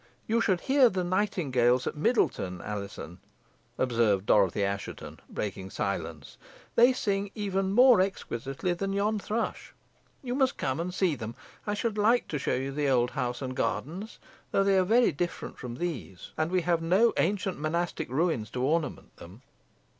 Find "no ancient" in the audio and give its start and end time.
16.81-17.59